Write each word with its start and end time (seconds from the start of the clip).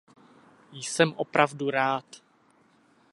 Jsem 0.81 1.13
opravdu 1.13 1.71
rád. 1.71 2.05